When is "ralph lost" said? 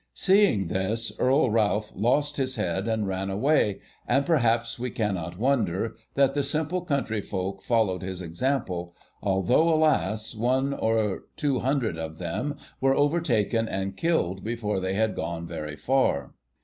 1.51-2.37